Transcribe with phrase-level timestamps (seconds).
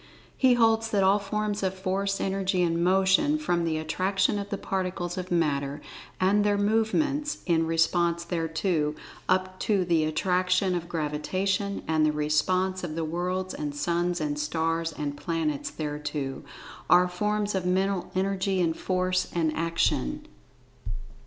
[0.35, 4.57] He holds that all forms of Force, Energy and Motion, from the Attraction of the
[4.57, 5.79] Particles of Matter,
[6.19, 8.95] and their movements in response thereto,
[9.29, 14.39] up to the Attraction of Gravitation, and the response of the Worlds, and Suns, and
[14.39, 20.25] Stars, and Planets, thereto—are forms of Mental Energy and Force, and Action.